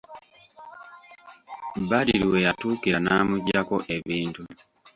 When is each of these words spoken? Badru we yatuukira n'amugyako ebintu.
Badru 1.89 2.27
we 2.31 2.39
yatuukira 2.45 2.97
n'amugyako 3.01 3.75
ebintu. 3.95 4.41